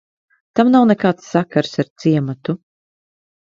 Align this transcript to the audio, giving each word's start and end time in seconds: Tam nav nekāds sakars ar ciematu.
Tam 0.59 0.71
nav 0.75 0.87
nekāds 0.91 1.27
sakars 1.33 1.75
ar 1.85 1.89
ciematu. 2.05 2.57